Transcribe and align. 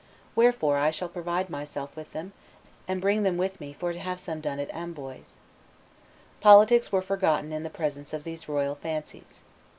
Wherefore 0.35 0.79
I 0.79 0.89
shall 0.89 1.09
provide 1.09 1.47
myself 1.51 1.95
with 1.95 2.11
them, 2.11 2.33
and 2.87 2.99
bring 2.99 3.21
them 3.21 3.37
with 3.37 3.61
me 3.61 3.71
for 3.71 3.93
to 3.93 3.99
have 3.99 4.19
some 4.19 4.41
done 4.41 4.57
at 4.57 4.71
Arnboise." 4.73 5.33
Politics 6.39 6.91
were 6.91 7.03
forgotten 7.03 7.53
in 7.53 7.61
the 7.61 7.69
presence 7.69 8.11
of 8.11 8.23
these 8.23 8.49
royal 8.49 8.73
fancies. 8.73 9.43